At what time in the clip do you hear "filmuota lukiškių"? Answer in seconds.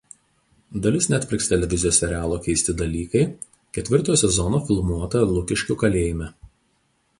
4.71-5.81